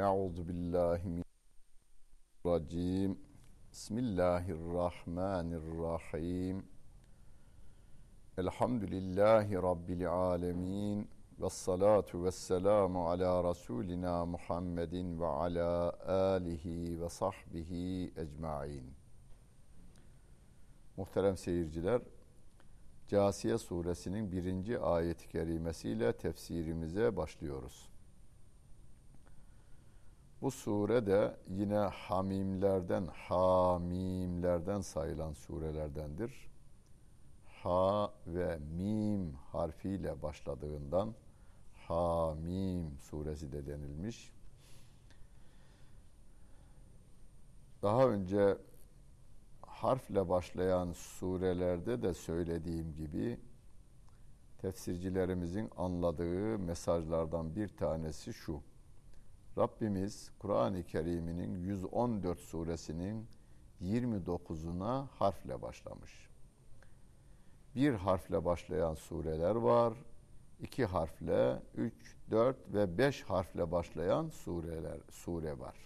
[0.00, 1.22] Euzu billahi
[2.44, 3.18] mineşşeytanirracim.
[3.72, 6.64] Bismillahirrahmanirrahim.
[8.38, 11.08] Elhamdülillahi rabbil alamin.
[11.40, 15.92] Ve salatu ve selamu ala Resulina Muhammedin ve ala
[16.34, 18.94] alihi ve sahbihi ecmain.
[20.96, 22.02] Muhterem seyirciler,
[23.08, 27.95] Casiye suresinin birinci ayet-i kerimesiyle tefsirimize başlıyoruz.
[30.46, 36.50] Bu sure de yine hamimlerden, hamimlerden sayılan surelerdendir.
[37.62, 41.14] Ha ve mim harfiyle başladığından
[41.88, 44.32] Hamim suresi de denilmiş.
[47.82, 48.58] Daha önce
[49.62, 53.40] harfle başlayan surelerde de söylediğim gibi
[54.58, 58.62] tefsircilerimizin anladığı mesajlardan bir tanesi şu.
[59.58, 63.26] Rabbimiz Kur'an-ı Kerim'inin 114 suresinin
[63.82, 66.30] 29'una harfle başlamış.
[67.74, 69.94] Bir harfle başlayan sureler var.
[70.60, 75.76] iki harfle, üç, dört ve beş harfle başlayan sureler, sure var.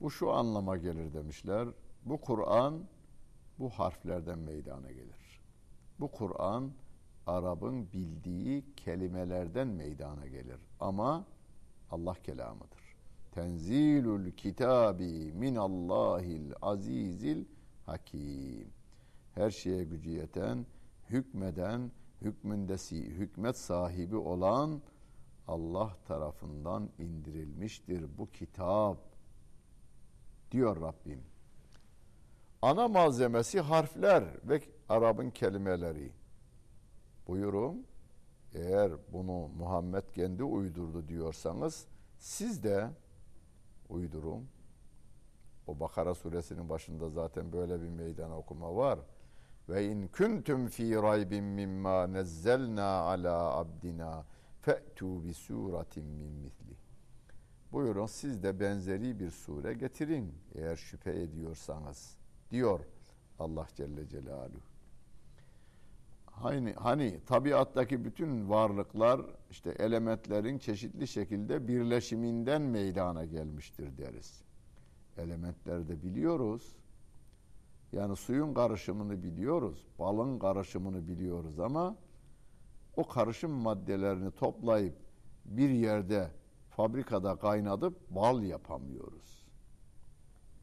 [0.00, 1.68] Bu şu anlama gelir demişler.
[2.04, 2.84] Bu Kur'an
[3.58, 5.40] bu harflerden meydana gelir.
[6.00, 6.72] Bu Kur'an
[7.26, 10.60] Arap'ın bildiği kelimelerden meydana gelir.
[10.80, 11.26] Ama
[11.90, 12.96] Allah kelamıdır.
[13.32, 17.44] Tenzilul kitabi min Allahil azizil
[17.86, 18.72] hakim.
[19.34, 20.66] Her şeye gücü yeten,
[21.10, 24.82] hükmeden, hükmündesi, hükmet sahibi olan
[25.48, 28.98] Allah tarafından indirilmiştir bu kitap
[30.50, 31.22] diyor Rabbim.
[32.62, 36.12] Ana malzemesi harfler ve Arap'ın kelimeleri.
[37.26, 37.86] Buyurun
[38.54, 41.86] eğer bunu Muhammed kendi uydurdu diyorsanız
[42.18, 42.90] siz de
[43.88, 44.48] uydurun.
[45.66, 48.98] O Bakara suresinin başında zaten böyle bir meydan okuma var.
[49.68, 54.24] Ve in kuntum fi raybin mimma nezzelna ala abdina
[54.60, 56.76] fe'tu bi suratin min misli.
[57.72, 62.16] Buyurun siz de benzeri bir sure getirin eğer şüphe ediyorsanız
[62.50, 62.80] diyor
[63.38, 64.77] Allah Celle Celaluhu.
[66.42, 74.42] Hani, hani tabiattaki bütün varlıklar işte elementlerin çeşitli şekilde birleşiminden meydana gelmiştir deriz.
[75.16, 76.76] Elementlerde biliyoruz.
[77.92, 81.96] Yani suyun karışımını biliyoruz, balın karışımını biliyoruz ama
[82.96, 84.94] o karışım maddelerini toplayıp
[85.44, 86.30] bir yerde
[86.70, 89.46] fabrikada kaynatıp bal yapamıyoruz.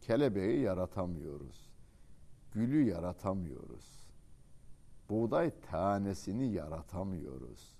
[0.02, 1.69] Kelebeği yaratamıyoruz.
[2.52, 4.04] Gülü yaratamıyoruz
[5.09, 7.75] buğday tanesini yaratamıyoruz.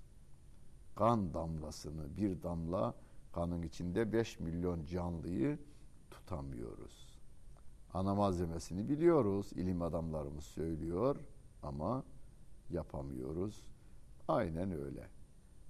[0.96, 2.94] Kan damlasını bir damla
[3.32, 5.60] kanın içinde 5 milyon canlıyı
[6.12, 7.20] tutamıyoruz.
[7.94, 11.16] Ana malzemesini biliyoruz, ilim adamlarımız söylüyor
[11.64, 12.04] ama
[12.70, 13.66] yapamıyoruz.
[14.28, 15.08] Aynen öyle.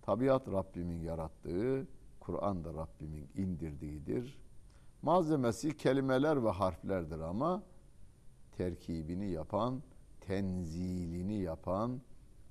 [0.01, 1.87] Tabiat Rabbimin yarattığı,
[2.19, 4.39] Kur'an da Rabbimin indirdiğidir.
[5.01, 7.63] Malzemesi kelimeler ve harflerdir ama
[8.51, 9.81] terkibini yapan
[10.27, 12.01] tenzilini yapan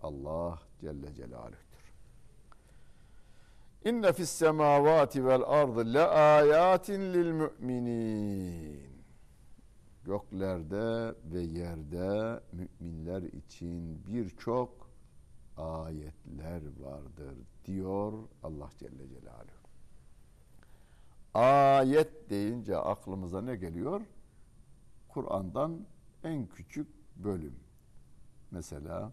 [0.03, 1.93] Allah Celle Celaluh'tür.
[3.85, 8.95] İnne fis semavati vel ardı le ayatin lil müminin.
[10.05, 14.91] Göklerde ve yerde müminler için birçok
[15.57, 19.65] ayetler vardır diyor Allah Celle Celaluhu.
[21.35, 24.01] Ayet deyince aklımıza ne geliyor?
[25.09, 25.87] Kur'an'dan
[26.25, 27.64] en küçük bölüm.
[28.55, 29.13] Mesela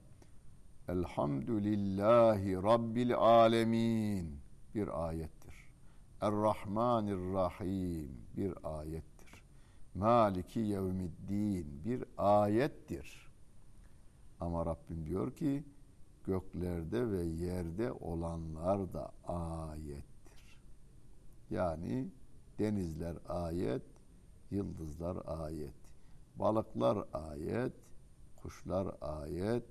[0.87, 4.39] Elhamdülillahi Rabbil Alemin
[4.75, 5.55] bir ayettir.
[6.21, 9.43] Errahmanirrahim bir ayettir.
[9.95, 13.31] Maliki yevmiddin bir ayettir.
[14.39, 15.63] Ama Rabbim diyor ki
[16.25, 20.59] göklerde ve yerde olanlar da ayettir.
[21.49, 22.07] Yani
[22.59, 23.83] denizler ayet,
[24.51, 25.75] yıldızlar ayet,
[26.35, 27.73] balıklar ayet,
[28.43, 29.63] kuşlar ayet,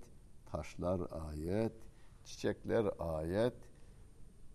[0.46, 1.72] taşlar ayet,
[2.25, 3.55] çiçekler ayet,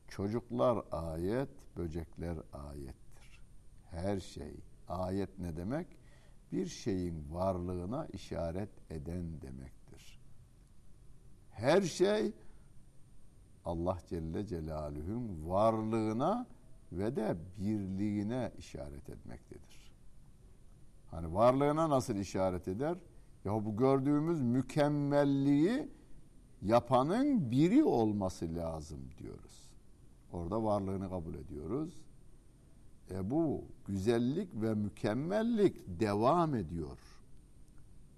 [0.07, 3.41] çocuklar ayet, böcekler ayettir.
[3.91, 4.55] Her şey
[4.87, 5.87] ayet ne demek?
[6.51, 10.19] Bir şeyin varlığına işaret eden demektir.
[11.51, 12.33] Her şey
[13.65, 16.47] Allah Celle Celaluhu'nun varlığına
[16.91, 19.91] ve de birliğine işaret etmektedir.
[21.11, 22.97] Hani varlığına nasıl işaret eder?
[23.45, 25.89] Ya bu gördüğümüz mükemmelliği
[26.61, 29.71] yapanın biri olması lazım diyoruz.
[30.31, 32.05] Orada varlığını kabul ediyoruz.
[33.11, 36.99] E bu güzellik ve mükemmellik devam ediyor.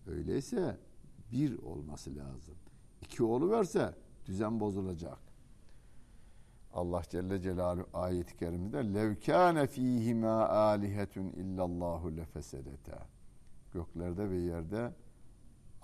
[0.07, 0.77] Öyleyse
[1.31, 2.55] bir olması lazım.
[3.01, 3.95] İki oluverse
[4.25, 5.19] düzen bozulacak.
[6.73, 13.07] Allah Celle Celaluhu ayet-i kerimede levkâne fîhimâ âlihetun illallahu lefesedeta.
[13.73, 14.93] Göklerde ve yerde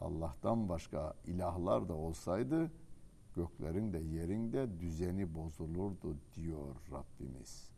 [0.03, 2.71] Allah'tan başka ilahlar da olsaydı
[3.35, 7.69] göklerin de yerin de düzeni bozulurdu diyor Rabbimiz.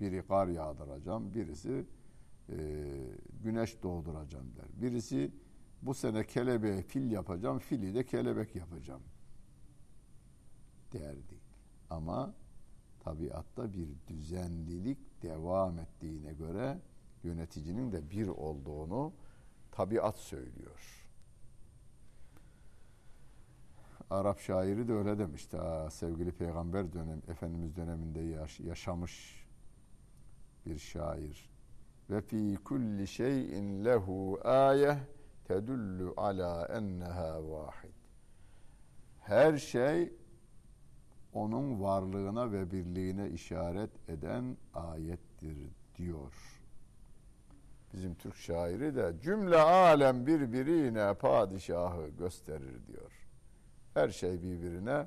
[0.00, 1.86] Biri kar yağdıracağım, birisi
[2.48, 2.56] e,
[3.42, 4.82] güneş doğduracağım der.
[4.82, 5.32] Birisi
[5.82, 9.02] bu sene kelebeğe fil yapacağım, fili de kelebek yapacağım
[10.92, 11.40] derdi.
[11.90, 12.34] Ama
[13.00, 16.78] tabiatta bir düzenlilik devam ettiğine göre
[17.22, 19.12] yöneticinin de bir olduğunu
[19.70, 21.01] tabiat söylüyor.
[24.12, 25.56] Arap şairi de öyle demişti.
[25.56, 29.46] Ha, sevgili peygamber dönem, Efendimiz döneminde yaş, yaşamış
[30.66, 31.50] bir şair.
[32.10, 34.96] Ve fi kulli şeyin lehu ayeh
[35.44, 37.94] tedullu ala enneha vahid.
[39.20, 40.12] Her şey
[41.32, 45.56] onun varlığına ve birliğine işaret eden ayettir
[45.96, 46.32] diyor.
[47.92, 53.21] Bizim Türk şairi de cümle alem birbirine padişahı gösterir diyor.
[53.94, 55.06] Her şey birbirine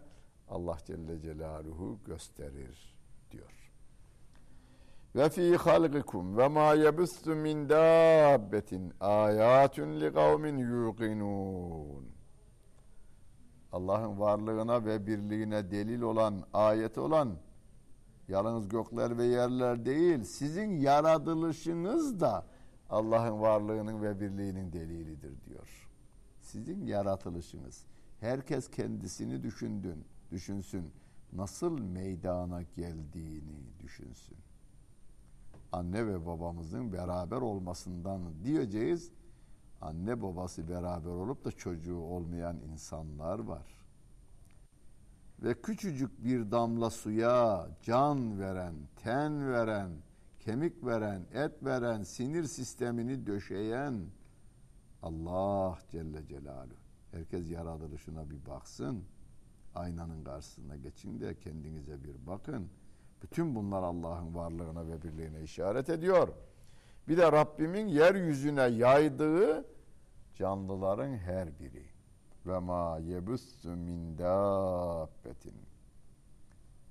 [0.50, 2.96] Allah Celle Celaluhu gösterir
[3.32, 3.72] diyor.
[5.16, 12.06] Ve fi halqikum ve ma yebussu min dabbetin ayatun li kavmin yuqinun.
[13.72, 17.38] Allah'ın varlığına ve birliğine delil olan, ayet olan
[18.28, 22.46] yalnız gökler ve yerler değil, sizin yaratılışınız da
[22.90, 25.90] Allah'ın varlığının ve birliğinin delilidir diyor.
[26.42, 27.86] Sizin yaratılışınız.
[28.26, 30.92] Herkes kendisini düşündün, düşünsün.
[31.34, 34.38] Nasıl meydana geldiğini düşünsün.
[35.72, 39.12] Anne ve babamızın beraber olmasından diyeceğiz.
[39.82, 43.68] Anne babası beraber olup da çocuğu olmayan insanlar var.
[45.40, 49.92] Ve küçücük bir damla suya can veren, ten veren,
[50.40, 54.06] kemik veren, et veren, sinir sistemini döşeyen
[55.02, 56.85] Allah Celle Celaluhu.
[57.16, 59.04] Herkes yaratılışına bir baksın.
[59.76, 62.70] Aynanın karşısına geçin de kendinize bir bakın.
[63.24, 66.28] Bütün bunlar Allah'ın varlığına ve birliğine işaret ediyor.
[67.08, 69.66] Bir de Rabbimin yeryüzüne yaydığı
[70.34, 71.86] canlıların her biri.
[72.46, 75.56] Ve ma yebussu min dabbetin.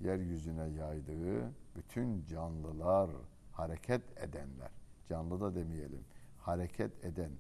[0.00, 3.10] Yeryüzüne yaydığı bütün canlılar,
[3.52, 4.70] hareket edenler.
[5.08, 6.04] Canlı da demeyelim.
[6.38, 7.30] Hareket eden,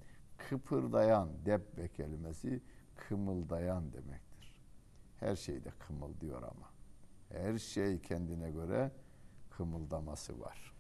[0.48, 2.60] kıpırdayan, debbe kelimesi
[2.96, 4.60] kımıldayan demektir.
[5.20, 6.70] Her şeyde kımıldıyor ama.
[7.28, 8.90] Her şey kendine göre
[9.50, 10.74] kımıldaması var.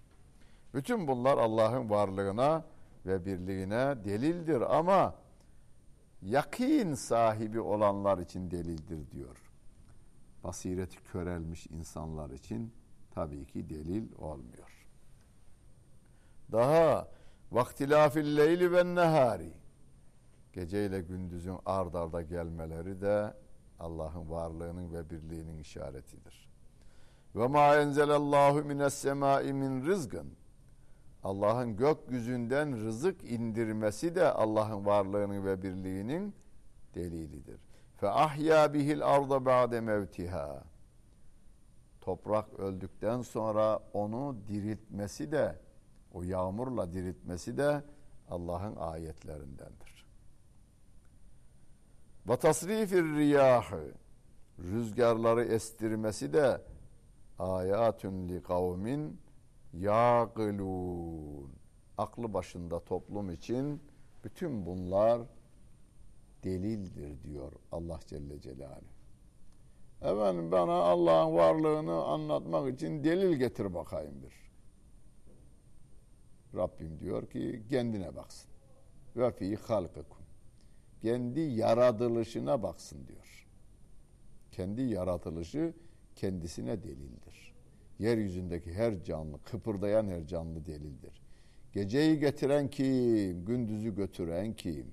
[0.74, 2.64] Bütün bunlar Allah'ın varlığına
[3.06, 5.14] ve birliğine delildir ama
[6.22, 9.36] yakin sahibi olanlar için delildir diyor.
[10.44, 12.72] Basireti körelmiş insanlar için
[13.10, 14.86] tabii ki delil olmuyor.
[16.52, 17.08] Daha
[17.52, 19.52] vaktilafil leyli ve nehari
[20.54, 23.34] gece ile gündüzün ard arda gelmeleri de
[23.78, 26.48] Allah'ın varlığının ve birliğinin işaretidir.
[27.34, 30.26] Ve ma enzelallahu mines semai min rizgın
[31.24, 36.34] Allah'ın gökyüzünden rızık indirmesi de Allah'ın varlığının ve birliğinin
[36.94, 37.60] delilidir.
[37.96, 40.64] Fe ahya bihil arda ba'de mevtiha.
[42.00, 45.58] Toprak öldükten sonra onu diriltmesi de
[46.12, 47.82] o yağmurla diriltmesi de
[48.30, 49.93] Allah'ın ayetlerindendir.
[52.28, 53.94] Ve tasrifir riyahı
[54.58, 56.60] rüzgarları estirmesi de
[57.38, 59.20] ayatun li kavmin
[59.72, 61.52] yaqilun.
[61.98, 63.82] Aklı başında toplum için
[64.24, 65.22] bütün bunlar
[66.44, 68.94] delildir diyor Allah Celle Celaluhu.
[70.02, 74.44] Efendim bana Allah'ın varlığını anlatmak için delil getir bakayım bir.
[76.58, 78.50] Rabbim diyor ki kendine baksın.
[79.16, 80.23] Ve fi halkikum.
[81.04, 83.46] Kendi yaratılışına baksın diyor.
[84.50, 85.74] Kendi yaratılışı
[86.16, 87.54] kendisine delildir.
[87.98, 91.22] Yeryüzündeki her canlı, kıpırdayan her canlı delildir.
[91.72, 94.86] Geceyi getiren kim, gündüzü götüren kim?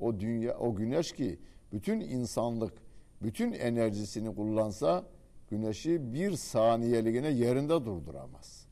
[0.00, 1.38] O dünya, o güneş ki
[1.72, 2.74] bütün insanlık,
[3.22, 5.04] bütün enerjisini kullansa
[5.50, 8.66] güneşi bir saniyeliğine yerinde durduramaz.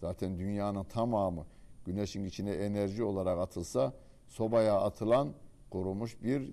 [0.00, 1.46] Zaten dünyanın tamamı
[1.84, 3.92] güneşin içine enerji olarak atılsa
[4.30, 5.34] sobaya atılan
[5.70, 6.52] kurumuş bir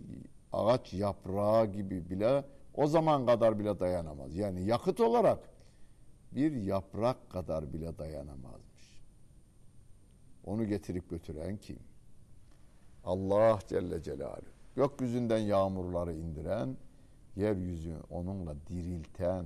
[0.53, 4.36] ağaç yaprağı gibi bile o zaman kadar bile dayanamaz.
[4.36, 5.39] Yani yakıt olarak
[6.31, 9.00] bir yaprak kadar bile dayanamazmış.
[10.46, 11.79] Onu getirip götüren kim?
[13.03, 14.41] Allah Celle Celaluhu.
[14.75, 16.77] Gökyüzünden yağmurları indiren,
[17.36, 19.46] yeryüzü onunla dirilten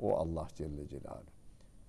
[0.00, 1.36] o Allah Celle Celaluhu.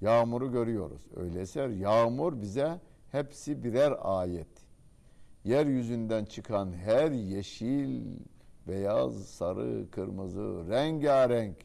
[0.02, 1.02] Yağmuru görüyoruz.
[1.16, 2.80] Öyleyse yağmur bize
[3.12, 4.67] hepsi birer ayet.
[5.48, 8.06] Yeryüzünden çıkan her yeşil,
[8.68, 11.58] beyaz, sarı, kırmızı, rengarenk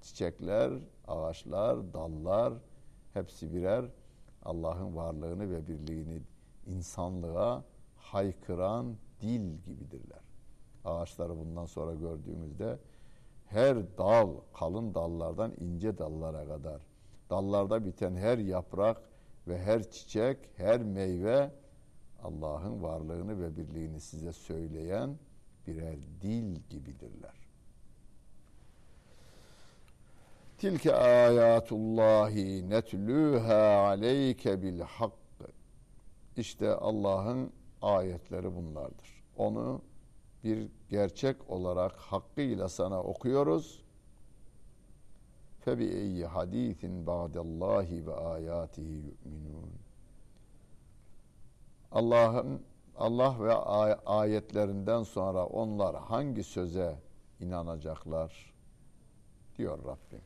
[0.00, 0.72] çiçekler,
[1.08, 2.52] ağaçlar, dallar
[3.14, 3.84] hepsi birer
[4.42, 6.22] Allah'ın varlığını ve birliğini
[6.66, 7.64] insanlığa
[7.96, 10.22] haykıran dil gibidirler.
[10.84, 12.78] Ağaçları bundan sonra gördüğümüzde
[13.46, 16.82] her dal, kalın dallardan ince dallara kadar,
[17.30, 19.02] dallarda biten her yaprak
[19.48, 21.50] ve her çiçek, her meyve
[22.24, 25.18] Allah'ın varlığını ve birliğini size söyleyen
[25.66, 27.40] birer dil gibidirler.
[30.58, 35.12] Tilke ayatullahi netlüha aleyke bil hak.
[36.36, 39.24] İşte Allah'ın ayetleri bunlardır.
[39.36, 39.82] Onu
[40.44, 43.82] bir gerçek olarak hakkıyla sana okuyoruz.
[45.60, 49.70] Febi eyyi hadisin ba'dallahi ve ayatihi yu'minun.
[51.92, 52.62] Allah'ın
[52.96, 53.54] Allah ve
[54.06, 56.98] ayetlerinden sonra onlar hangi söze
[57.40, 58.54] inanacaklar
[59.58, 60.22] diyor Rabbim.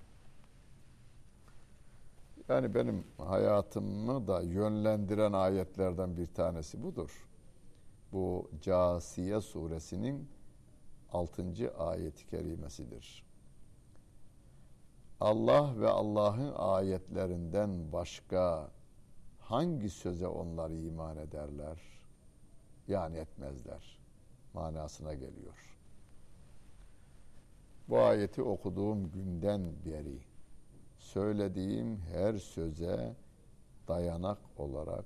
[2.48, 7.28] Yani benim hayatımı da yönlendiren ayetlerden bir tanesi budur.
[8.12, 10.28] Bu Casiye suresinin
[11.12, 11.44] 6.
[11.78, 13.24] ayeti kerimesidir.
[15.20, 18.70] Allah ve Allah'ın ayetlerinden başka
[19.48, 21.78] hangi söze onlar iman ederler?
[22.88, 23.98] Yani etmezler
[24.54, 25.78] manasına geliyor.
[27.88, 30.18] Bu ayeti okuduğum günden beri
[30.98, 33.16] söylediğim her söze
[33.88, 35.04] dayanak olarak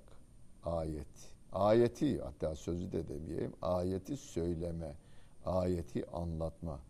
[0.65, 1.33] ayet.
[1.53, 3.53] Ayeti hatta sözü de demeyeyim.
[3.63, 4.95] Ayeti söyleme,
[5.45, 6.81] ayeti anlatma.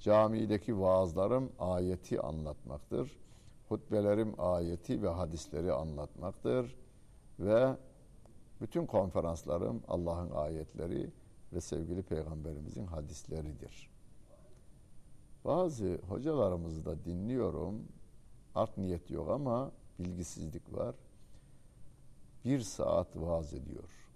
[0.00, 3.18] Camideki vaazlarım ayeti anlatmaktır.
[3.68, 6.76] Hutbelerim ayeti ve hadisleri anlatmaktır.
[7.40, 7.76] Ve
[8.60, 11.10] bütün konferanslarım Allah'ın ayetleri
[11.52, 13.90] ve sevgili peygamberimizin hadisleridir.
[15.44, 17.82] Bazı hocalarımızı da dinliyorum
[18.54, 20.94] art niyet yok ama bilgisizlik var.
[22.44, 24.08] Bir saat vaaz ediyor.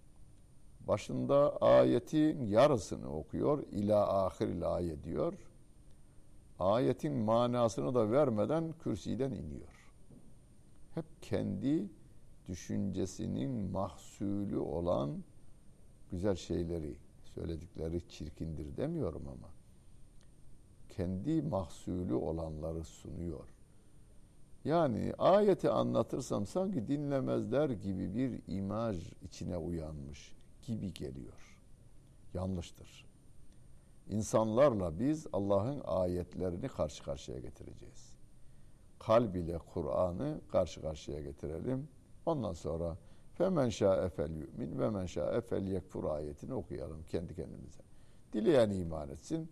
[0.80, 3.62] Başında ayetin yarısını okuyor.
[3.72, 5.34] İla ahiril ayet diyor.
[6.58, 9.90] Ayetin manasını da vermeden kürsiden iniyor.
[10.94, 11.90] Hep kendi
[12.48, 15.24] düşüncesinin mahsulü olan
[16.10, 19.48] güzel şeyleri söyledikleri çirkindir demiyorum ama
[20.88, 23.48] kendi mahsulü olanları sunuyor.
[24.64, 31.58] Yani ayeti anlatırsam sanki dinlemezler gibi bir imaj içine uyanmış gibi geliyor.
[32.34, 33.11] Yanlıştır.
[34.10, 38.12] İnsanlarla biz Allah'ın ayetlerini karşı karşıya getireceğiz.
[38.98, 41.88] Kalb ile Kur'an'ı karşı karşıya getirelim.
[42.26, 42.96] Ondan sonra
[43.34, 47.82] femen şa'e fel yu'min ve men şa'e fel yekfur ayetini okuyalım kendi kendimize.
[48.32, 49.50] Dileyen iman etsin,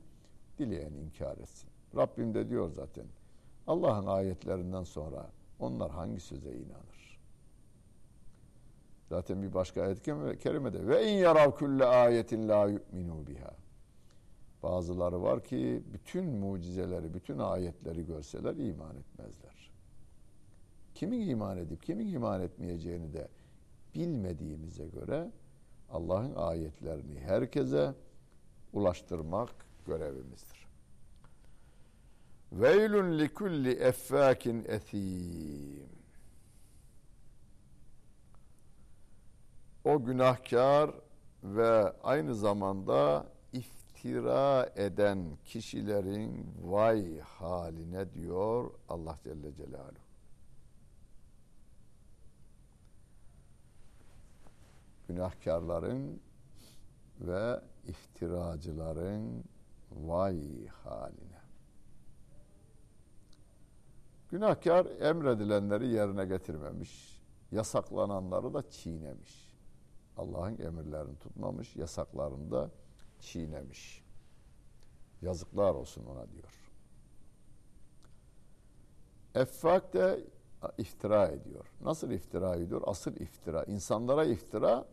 [0.59, 1.71] dileyen inkar etsin.
[1.97, 3.07] Rabbim de diyor zaten
[3.67, 5.27] Allah'ın ayetlerinden sonra
[5.59, 7.21] onlar hangi söze inanır?
[9.09, 10.03] Zaten bir başka ayet
[10.39, 13.51] kerimede ve in yarav kulle ayetin la yu'minu biha.
[14.63, 19.71] Bazıları var ki bütün mucizeleri, bütün ayetleri görseler iman etmezler.
[20.95, 23.29] Kimin iman edip kimin iman etmeyeceğini de
[23.95, 25.31] bilmediğimize göre
[25.91, 27.95] Allah'ın ayetlerini herkese
[28.73, 29.51] ulaştırmak
[29.87, 30.67] görevimizdir.
[32.53, 36.01] Veylün li kulli effâkin ethîm.
[39.85, 40.91] O günahkar
[41.45, 43.27] ve aynı zamanda
[44.01, 49.95] iftira eden kişilerin vay haline diyor Allah Celle Celaluhu.
[55.09, 56.21] Günahkarların
[57.21, 59.45] ve iftiracıların
[59.93, 61.41] vay haline.
[64.31, 67.23] Günahkar emredilenleri yerine getirmemiş.
[67.53, 69.51] Yasaklananları da çiğnemiş.
[70.17, 72.71] Allah'ın emirlerini tutmamış, yasaklarını da
[73.21, 74.05] çiğnemiş.
[75.23, 76.73] Yazıklar olsun ona diyor.
[79.35, 80.25] Effak de
[80.79, 81.67] iftira ediyor.
[81.81, 82.83] Nasıl iftira ediyor?
[82.87, 83.65] Asıl iftira.
[83.65, 84.87] İnsanlara iftira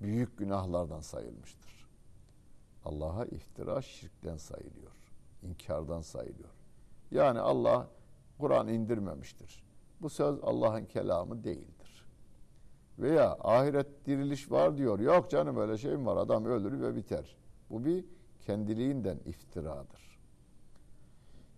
[0.00, 1.88] büyük günahlardan sayılmıştır.
[2.84, 4.92] Allah'a iftira şirkten sayılıyor.
[5.42, 6.50] inkardan sayılıyor.
[7.10, 7.88] Yani Allah
[8.38, 9.64] Kur'an indirmemiştir.
[10.00, 12.06] Bu söz Allah'ın kelamı değildir.
[12.98, 14.98] Veya ahiret diriliş var diyor.
[14.98, 16.16] Yok canım öyle şey mi var?
[16.16, 17.36] Adam ölür ve biter.
[17.70, 18.04] Bu bir
[18.40, 20.18] kendiliğinden iftiradır.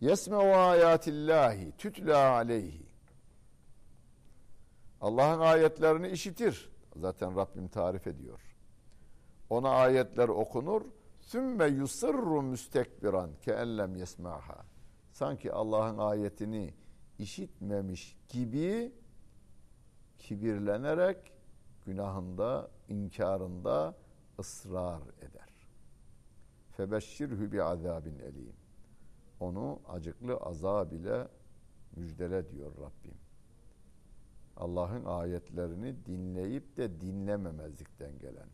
[0.00, 2.86] Yesme'u ayatillahi tütla aleyhi.
[5.00, 6.70] Allah'ın ayetlerini işitir.
[6.96, 8.40] Zaten Rabbim tarif ediyor.
[9.50, 10.82] Ona ayetler okunur.
[11.20, 14.64] Sümme yusirru müstekbiran ke ellem yesmaha.
[15.12, 16.74] Sanki Allah'ın ayetini
[17.18, 18.92] işitmemiş gibi
[20.18, 21.32] kibirlenerek
[21.86, 23.94] günahında, inkarında
[24.38, 25.47] ısrar eder.
[26.78, 28.52] Febeşşirhü bi azabin elim.
[29.40, 31.28] Onu acıklı azab ile
[31.96, 33.14] müjdele diyor Rabbim.
[34.56, 38.48] Allah'ın ayetlerini dinleyip de dinlememezlikten gelen,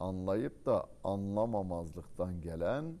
[0.00, 2.94] anlayıp da anlamamazlıktan gelen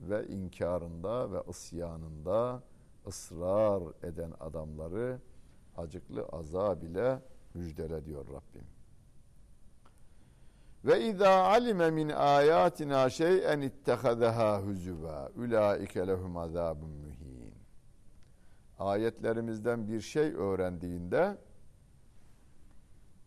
[0.00, 2.62] ve inkarında ve isyanında
[3.06, 5.18] ısrar eden adamları
[5.76, 7.22] acıklı azab ile
[7.54, 8.79] müjdele diyor Rabbim.
[10.84, 17.54] Ve izâ alime min ayatina şey'en ittehazaha huzuva ulaike lehum azabun muhin.
[18.78, 21.38] Ayetlerimizden bir şey öğrendiğinde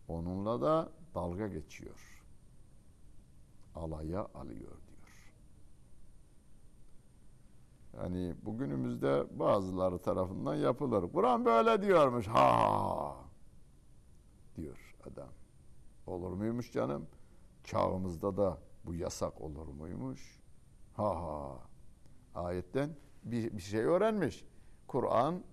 [0.08, 2.22] onunla da dalga geçiyor.
[3.74, 5.34] Alaya alıyor diyor.
[7.96, 11.12] Yani bugünümüzde bazıları tarafından yapılır.
[11.12, 12.26] Kur'an böyle diyormuş.
[12.26, 13.16] Ha
[14.56, 15.28] diyor adam.
[16.06, 17.06] Olur muymuş canım?
[17.64, 20.40] Çağımızda da bu yasak olur muymuş?
[20.92, 21.58] Ha ha.
[22.34, 22.90] Ayetten
[23.24, 24.44] bir, bir şey öğrenmiş.
[24.86, 25.44] Kur'an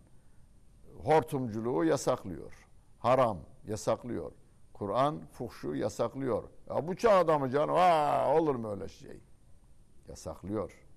[1.04, 2.68] hortumculuğu yasaklıyor.
[3.00, 3.38] Haram
[3.68, 4.32] yasaklıyor.
[4.74, 6.44] Kur'an fuhşu yasaklıyor.
[6.70, 7.76] Ya bu çağda mı canım?
[7.76, 9.22] Ha, olur mu öyle şey?
[10.10, 10.88] Yasaklıyor.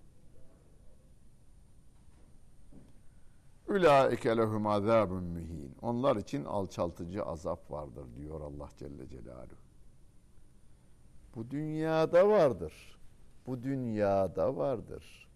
[3.68, 5.76] Ulaike lehum azabun muhin.
[5.82, 9.63] Onlar için alçaltıcı azap vardır diyor Allah Celle Celaluhu.
[11.34, 12.98] Bu dünyada vardır.
[13.46, 15.28] Bu dünyada vardır.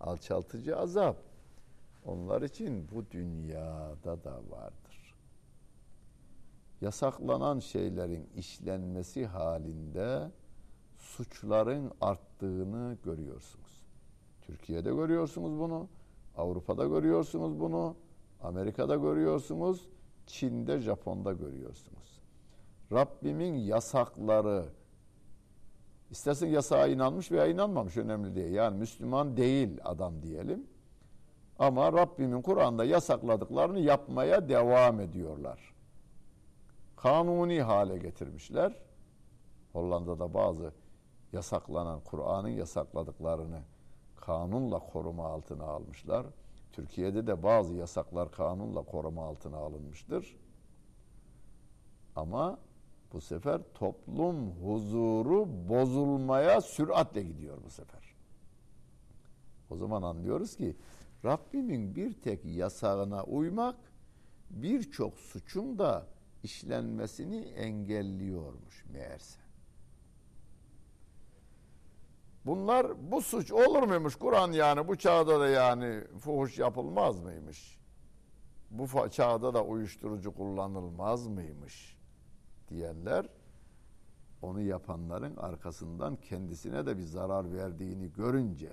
[0.00, 1.16] Alçaltıcı azap.
[2.04, 5.14] Onlar için bu dünyada da vardır.
[6.80, 10.30] Yasaklanan şeylerin işlenmesi halinde
[10.98, 13.86] suçların arttığını görüyorsunuz.
[14.42, 15.88] Türkiye'de görüyorsunuz bunu.
[16.36, 17.96] Avrupa'da görüyorsunuz bunu.
[18.42, 19.88] Amerika'da görüyorsunuz.
[20.26, 22.20] Çin'de, Japon'da görüyorsunuz.
[22.92, 24.64] Rabbimin yasakları
[26.10, 28.52] istersen yasağa inanmış veya inanmamış önemli değil.
[28.52, 30.66] Yani Müslüman değil adam diyelim.
[31.58, 35.74] Ama Rabbimin Kur'an'da yasakladıklarını yapmaya devam ediyorlar.
[36.96, 38.76] Kanuni hale getirmişler.
[39.72, 40.72] Hollanda'da bazı
[41.32, 43.60] yasaklanan Kur'an'ın yasakladıklarını
[44.16, 46.26] kanunla koruma altına almışlar.
[46.72, 50.36] Türkiye'de de bazı yasaklar kanunla koruma altına alınmıştır.
[52.16, 52.58] Ama
[53.12, 58.14] bu sefer toplum huzuru bozulmaya süratle gidiyor bu sefer.
[59.70, 60.76] O zaman anlıyoruz ki
[61.24, 63.76] Rabbimin bir tek yasağına uymak
[64.50, 66.06] birçok suçun da
[66.42, 69.38] işlenmesini engelliyormuş meğerse.
[72.46, 77.78] Bunlar bu suç olur muymuş Kur'an yani bu çağda da yani fuhuş yapılmaz mıymış?
[78.70, 81.97] Bu çağda da uyuşturucu kullanılmaz mıymış?
[82.70, 83.26] Diyenler
[84.42, 88.72] onu yapanların arkasından kendisine de bir zarar verdiğini görünce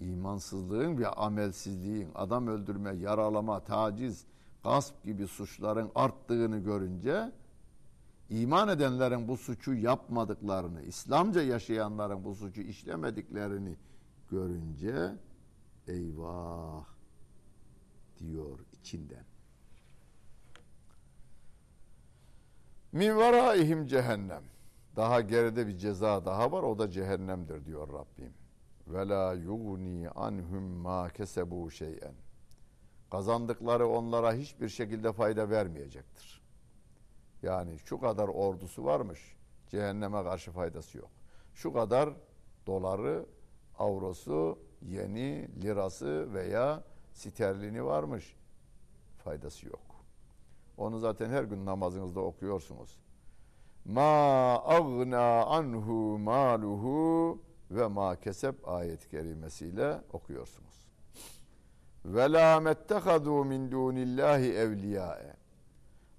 [0.00, 4.24] imansızlığın ve amelsizliğin, adam öldürme, yaralama, taciz,
[4.64, 7.32] gasp gibi suçların arttığını görünce
[8.30, 13.76] iman edenlerin bu suçu yapmadıklarını, İslamca yaşayanların bu suçu işlemediklerini
[14.30, 15.16] görünce
[15.86, 16.84] eyvah
[18.18, 19.31] diyor içinden.
[22.92, 24.42] Min veraihim cehennem.
[24.96, 28.34] Daha geride bir ceza daha var o da cehennemdir diyor Rabbim.
[28.86, 32.14] Ve la yugni anhum ma kesebu şey'en.
[33.10, 36.42] Kazandıkları onlara hiçbir şekilde fayda vermeyecektir.
[37.42, 39.36] Yani şu kadar ordusu varmış,
[39.68, 41.10] cehenneme karşı faydası yok.
[41.54, 42.10] Şu kadar
[42.66, 43.26] doları,
[43.78, 48.36] avrosu, yeni lirası veya sterlini varmış,
[49.24, 49.91] faydası yok.
[50.76, 52.98] Onu zaten her gün namazınızda okuyorsunuz.
[53.84, 57.38] Ma agna anhu maluhu
[57.70, 60.86] ve ma kesep ayet-i kerimesiyle okuyorsunuz.
[62.04, 65.34] Ve la mettehadu min dunillahi evliyae.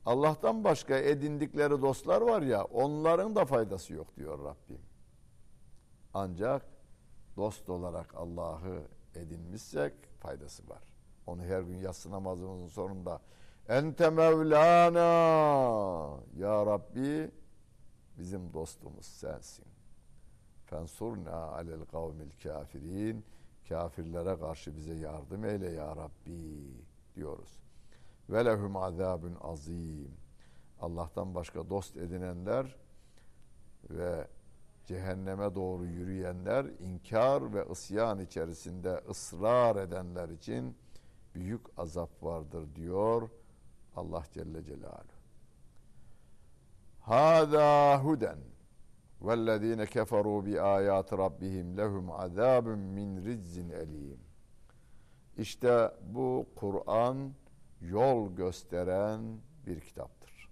[0.05, 4.81] Allah'tan başka edindikleri dostlar var ya onların da faydası yok diyor Rabbim.
[6.13, 6.65] Ancak
[7.37, 8.83] dost olarak Allah'ı
[9.15, 10.83] edinmişsek faydası var.
[11.27, 13.21] Onu her gün yatsı namazımızın sonunda
[13.69, 14.99] Ente Mevlana
[16.37, 17.31] Ya Rabbi
[18.17, 19.65] bizim dostumuz sensin.
[20.65, 23.25] Fensurna alel kavmil kafirin
[23.69, 26.71] kafirlere karşı bize yardım eyle ya Rabbi
[27.15, 27.59] diyoruz.
[28.29, 30.11] Ve lehum azabun azim.
[30.81, 32.75] Allah'tan başka dost edinenler
[33.89, 34.27] ve
[34.85, 40.77] cehenneme doğru yürüyenler, inkar ve isyan içerisinde ısrar edenler için
[41.35, 43.29] büyük azap vardır diyor
[43.95, 45.23] Allah Celle Celaluhu.
[46.99, 48.39] Hâzâ huden
[49.21, 54.19] vellezîne keferû bi âyâti rabbihim lehum azâbun min rizzin elîm.
[55.37, 57.33] İşte bu Kur'an
[57.81, 59.21] yol gösteren
[59.67, 60.49] bir kitaptır.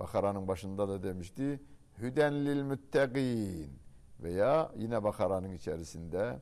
[0.00, 1.60] Bakara'nın başında da demişti
[1.98, 3.78] Hüden lil müttegin
[4.20, 6.38] veya yine Bakara'nın içerisinde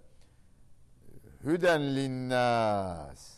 [1.45, 3.36] Hüden linnas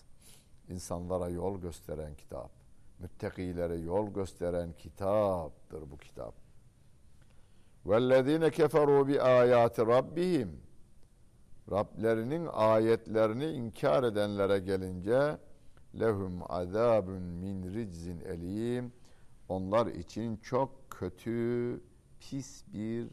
[0.68, 2.50] insanlara yol gösteren kitap.
[2.98, 6.34] Müttekilere yol gösteren kitaptır bu kitap.
[8.50, 10.60] Keferu bi ayati rabbihim
[11.70, 15.38] Rablerinin ayetlerini inkar edenlere gelince
[16.00, 18.92] lehum azabun min riczin elim
[19.48, 21.80] onlar için çok kötü
[22.20, 23.08] pis bir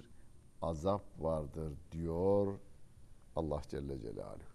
[0.62, 2.60] azap vardır diyor
[3.36, 4.55] Allah Celle Celaluhu.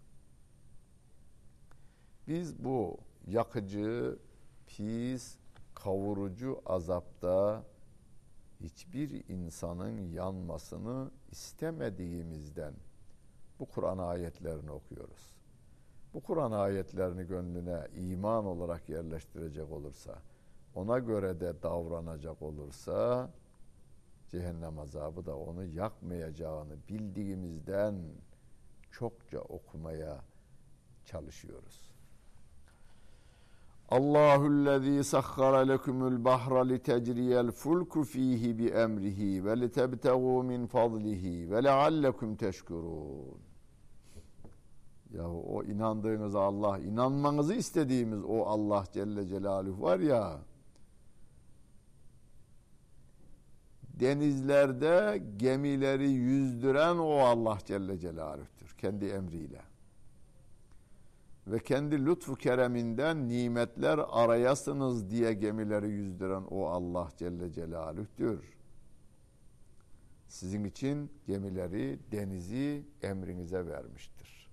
[2.31, 4.19] Biz bu yakıcı,
[4.67, 5.37] pis,
[5.75, 7.63] kavurucu azapta
[8.59, 12.73] hiçbir insanın yanmasını istemediğimizden
[13.59, 15.35] bu Kur'an ayetlerini okuyoruz.
[16.13, 20.21] Bu Kur'an ayetlerini gönlüne iman olarak yerleştirecek olursa,
[20.75, 23.29] ona göre de davranacak olursa
[24.29, 27.95] cehennem azabı da onu yakmayacağını bildiğimizden
[28.91, 30.21] çokça okumaya
[31.05, 31.90] çalışıyoruz.
[33.91, 42.35] Allahu'llezî sahhara lekumul bahra litecriyel fulku fihi bi emrihi ve litebtegu min fadlihi ve leallekum
[42.35, 43.37] teşkurun.
[45.13, 50.39] Ya o inandığınız Allah, inanmanızı istediğimiz o Allah Celle Celaluhu var ya,
[53.83, 59.61] denizlerde gemileri yüzdüren o Allah Celle Celaluh'tür kendi emriyle.
[61.51, 68.57] Ve kendi lütfu kereminden nimetler arayasınız diye gemileri yüzdüren o Allah Celle Celaluh'tür.
[70.27, 74.49] Sizin için gemileri, denizi emrinize vermiştir.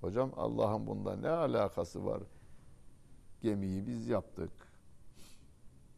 [0.00, 2.22] Hocam Allah'ın bunda ne alakası var?
[3.42, 4.52] Gemiyi biz yaptık.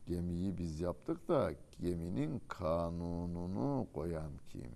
[0.07, 4.73] Gemiyi biz yaptık da geminin kanununu koyan kim?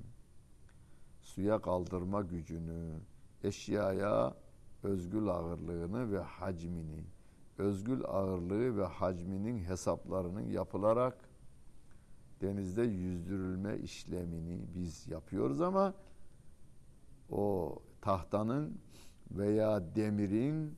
[1.21, 3.01] Suya kaldırma gücünü,
[3.45, 4.35] eşyaya
[4.83, 7.05] özgül ağırlığını ve hacmini,
[7.59, 11.31] özgül ağırlığı ve hacminin hesaplarının yapılarak
[12.40, 15.95] denizde yüzdürülme işlemini biz yapıyoruz ama
[17.31, 18.81] o tahtanın
[19.31, 20.77] veya demirin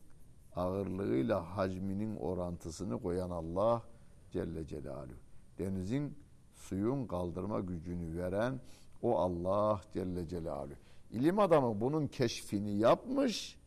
[0.56, 3.82] ağırlığıyla hacminin orantısını koyan Allah
[4.30, 5.14] Celle Celaluhu.
[5.58, 6.18] Denizin
[6.54, 8.60] suyun kaldırma gücünü veren
[9.02, 10.74] o Allah Celle Celaluhu.
[11.10, 13.61] İlim adamı bunun keşfini yapmış.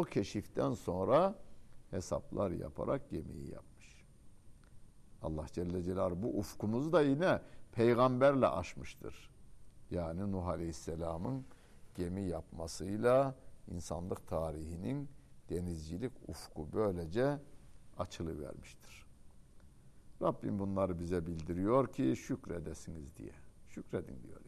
[0.00, 1.34] O keşiften sonra
[1.90, 4.04] hesaplar yaparak gemiyi yapmış.
[5.22, 7.40] Allah Celle Celaluhu bu ufkumuzu da yine
[7.72, 9.30] peygamberle aşmıştır.
[9.90, 11.44] Yani Nuh Aleyhisselam'ın
[11.94, 13.34] gemi yapmasıyla
[13.68, 15.08] insanlık tarihinin
[15.50, 17.38] denizcilik ufku böylece
[17.98, 19.06] açılıvermiştir.
[20.22, 23.32] Rabbim bunları bize bildiriyor ki şükredesiniz diye.
[23.68, 24.40] Şükredin diyor.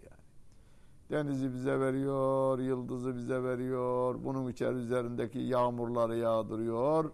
[1.13, 7.11] Denizi bize veriyor, yıldızı bize veriyor, bunun içeri üzerindeki yağmurları yağdırıyor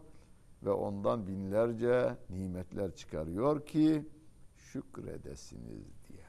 [0.63, 4.09] ve ondan binlerce nimetler çıkarıyor ki
[4.57, 6.25] şükredesiniz diye.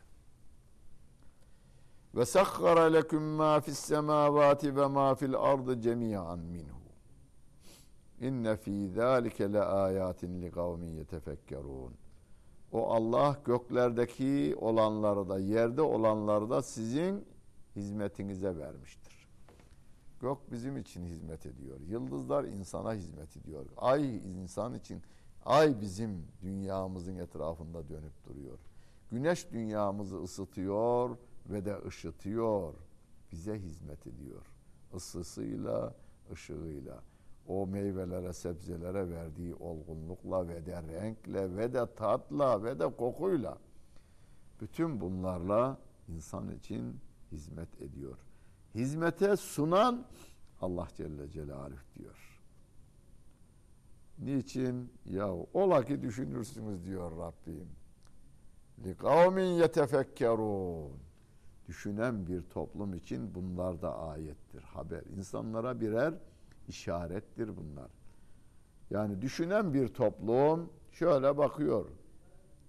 [2.16, 6.80] Ve sakhara lekum ma fis semavati ve ma fil ardı cemiyan minhu.
[8.22, 11.94] İnne fi zalike le ayatin li kavmin yetefekkerun.
[12.72, 17.29] O Allah göklerdeki olanları da yerde olanları da sizin
[17.80, 19.28] hizmetinize vermiştir.
[20.22, 21.80] Gök bizim için hizmet ediyor.
[21.88, 23.66] Yıldızlar insana hizmet ediyor.
[23.78, 25.02] Ay insan için
[25.46, 28.60] ay bizim dünyamızın etrafında dönüp duruyor.
[29.12, 31.18] Güneş dünyamızı ısıtıyor
[31.50, 32.74] ve de ışıtıyor.
[33.32, 34.46] Bize hizmet ediyor.
[34.96, 35.94] Isısıyla,
[36.32, 37.04] ışığıyla
[37.48, 43.58] o meyvelere, sebzelere verdiği olgunlukla ve de renkle ve de tatla ve de kokuyla
[44.62, 47.00] bütün bunlarla insan için
[47.32, 48.18] hizmet ediyor.
[48.76, 50.06] hizmete sunan
[50.62, 52.42] Allah Celle Celaluhu diyor.
[54.20, 54.94] Niçin?
[55.06, 57.70] Ya ola ki düşünürsünüz diyor Rabbim.
[58.86, 60.92] Li kavmin yetefekkerun.
[61.68, 65.04] Düşünen bir toplum için bunlar da ayettir, haber.
[65.18, 66.14] İnsanlara birer
[66.68, 67.92] işarettir bunlar.
[68.90, 71.86] Yani düşünen bir toplum şöyle bakıyor.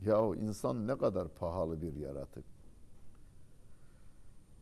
[0.00, 2.44] Yahu insan ne kadar pahalı bir yaratık.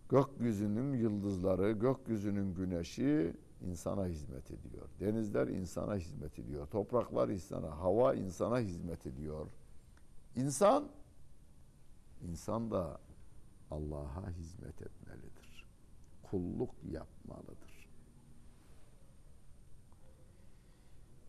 [0.09, 4.88] Gökyüzünün yıldızları, gökyüzünün güneşi insana hizmet ediyor.
[5.01, 6.66] Denizler insana hizmet ediyor.
[6.66, 9.47] Topraklar insana, hava insana hizmet ediyor.
[10.37, 10.88] İnsan,
[12.23, 13.01] insan da
[13.71, 15.66] Allah'a hizmet etmelidir.
[16.31, 17.88] Kulluk yapmalıdır.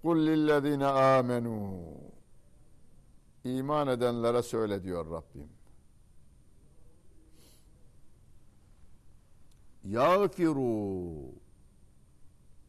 [0.02, 1.84] Kul lillezine amenu
[3.44, 5.59] İman edenlere söyle diyor Rabbim.
[9.90, 11.16] Yağfiru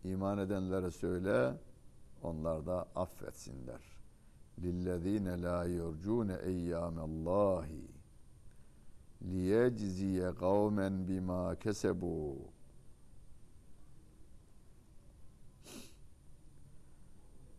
[0.04, 1.54] İman edenlere söyle
[2.22, 3.80] onlar da affetsinler.
[4.62, 7.88] Lillezine la yurcune eyyamallahi
[9.22, 12.36] liyecziye kavmen bima kesebu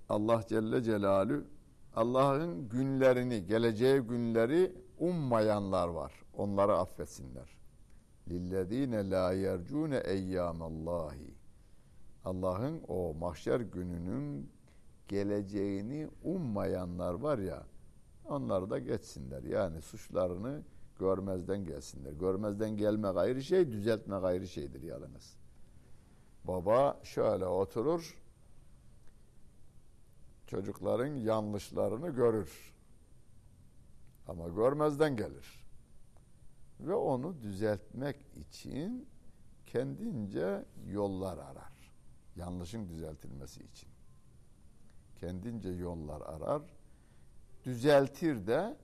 [0.09, 1.45] Allah Celle Celalü
[1.95, 6.13] Allah'ın günlerini, geleceği günleri ummayanlar var.
[6.33, 7.60] Onları affetsinler.
[8.31, 11.33] Lillezine la yercune eyyamallahi.
[12.25, 14.51] Allah'ın o mahşer gününün
[15.07, 17.63] geleceğini ummayanlar var ya,
[18.25, 19.43] onlar da geçsinler.
[19.43, 20.61] Yani suçlarını
[20.99, 22.11] görmezden gelsinler.
[22.11, 25.37] Görmezden gelmek ayrı şey, düzeltmek ayrı şeydir yalnız.
[26.43, 28.17] Baba şöyle oturur,
[30.47, 32.73] çocukların yanlışlarını görür.
[34.27, 35.60] Ama görmezden gelir.
[36.81, 39.07] Ve onu düzeltmek için
[39.65, 41.93] kendince yollar arar.
[42.35, 43.89] Yanlışın düzeltilmesi için.
[45.19, 46.61] Kendince yollar arar.
[47.63, 48.77] Düzeltir de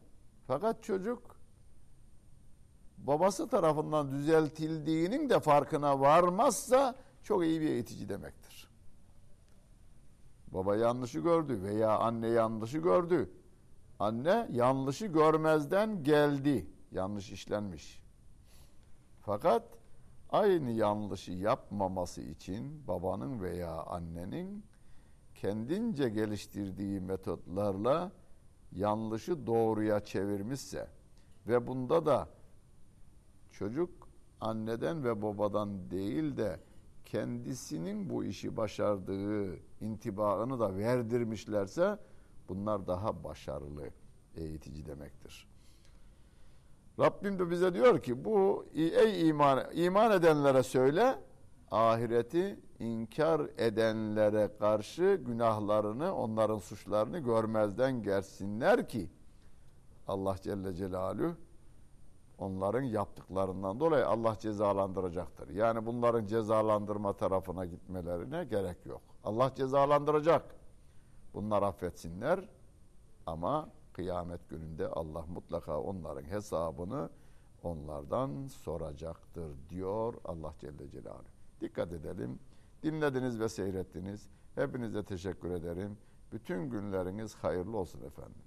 [0.48, 1.38] fakat çocuk
[2.98, 8.70] babası tarafından düzeltildiğinin de farkına varmazsa çok iyi bir eğitici demektir.
[10.48, 13.30] Baba yanlışı gördü veya anne yanlışı gördü.
[14.00, 16.68] Anne yanlışı görmezden geldi.
[16.92, 18.02] Yanlış işlenmiş.
[19.22, 19.64] Fakat
[20.30, 24.66] aynı yanlışı yapmaması için babanın veya annenin
[25.36, 28.12] kendince geliştirdiği metotlarla
[28.72, 30.88] yanlışı doğruya çevirmişse
[31.48, 32.30] ve bunda da
[33.52, 34.10] çocuk
[34.42, 36.60] anneden ve babadan değil de
[37.06, 41.98] kendisinin bu işi başardığı intibaını da verdirmişlerse
[42.50, 43.90] bunlar daha başarılı
[44.36, 45.48] eğitici demektir.
[47.00, 51.20] Rabbim de bize diyor ki bu ey iman iman edenlere söyle
[51.72, 59.10] ahireti inkar edenlere karşı günahlarını onların suçlarını görmezden gelsinler ki
[60.08, 61.36] Allah Celle Celaluhu
[62.38, 65.50] onların yaptıklarından dolayı Allah cezalandıracaktır.
[65.50, 69.02] Yani bunların cezalandırma tarafına gitmelerine gerek yok.
[69.24, 70.56] Allah cezalandıracak.
[71.34, 72.50] Bunlar affetsinler
[73.26, 77.10] ama kıyamet gününde Allah mutlaka onların hesabını
[77.64, 81.24] onlardan soracaktır diyor Allah Celle Celaluhu.
[81.62, 82.40] Dikkat edelim.
[82.84, 84.30] Dinlediniz ve seyrettiniz.
[84.56, 85.98] Hepinize teşekkür ederim.
[86.32, 88.42] Bütün günleriniz hayırlı olsun efendim.